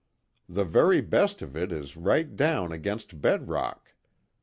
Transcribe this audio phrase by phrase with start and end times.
[0.49, 3.93] The very best of it is right down against bed rock.